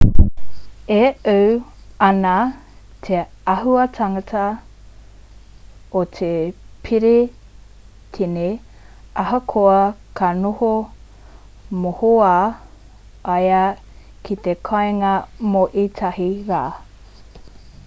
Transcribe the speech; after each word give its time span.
e 0.93 0.99
ū 1.39 1.49
ana 2.05 2.29
te 3.07 3.17
āhuatanga 3.51 4.45
o 5.99 6.01
te 6.19 6.29
perehitene 6.87 8.47
ahakoa 9.25 9.75
ka 10.21 10.29
noho 10.39 10.69
mohoao 11.83 13.35
ia 13.37 13.59
ki 14.25 14.39
te 14.49 14.57
kāinga 14.71 15.13
mō 15.53 15.63
ētahi 15.85 16.31
rā 16.53 16.63